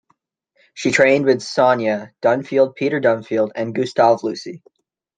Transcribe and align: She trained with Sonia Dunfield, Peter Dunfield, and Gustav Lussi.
She 0.73 0.89
trained 0.89 1.25
with 1.25 1.43
Sonia 1.43 2.11
Dunfield, 2.23 2.73
Peter 2.73 2.99
Dunfield, 2.99 3.51
and 3.53 3.75
Gustav 3.75 4.21
Lussi. 4.21 4.63